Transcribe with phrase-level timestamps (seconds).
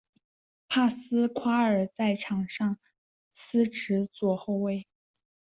[0.67, 2.75] 帕斯夸尔在场上
[3.35, 4.87] 司职左后卫。